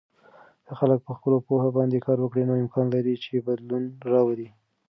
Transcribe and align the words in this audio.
که 0.65 0.71
خلک 0.79 0.99
په 1.07 1.13
خپلو 1.17 1.37
پوهه 1.47 1.69
باندې 1.77 2.03
کار 2.05 2.17
وکړي، 2.21 2.43
نو 2.49 2.53
امکان 2.63 2.85
لري 2.95 3.15
چې 3.23 3.45
بدلون 3.47 3.83
راولي. 4.11 4.49